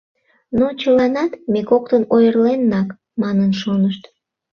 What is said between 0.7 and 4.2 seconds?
чыланат, ме коктын ойырленнак, манын шонышт”.